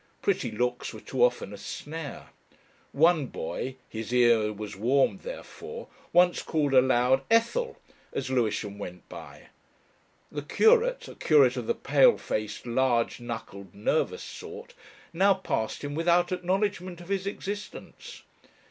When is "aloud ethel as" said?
6.73-8.31